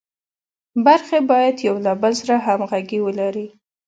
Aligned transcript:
برخې 0.85 1.17
باید 1.31 1.55
یو 1.67 1.75
له 1.85 1.91
بل 2.01 2.13
سره 2.21 2.35
همغږي 2.45 2.99
ولري. 3.03 3.47